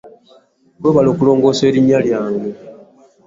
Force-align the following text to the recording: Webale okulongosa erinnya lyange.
Webale 0.81 1.09
okulongosa 1.13 1.61
erinnya 1.69 1.99
lyange. 2.05 2.51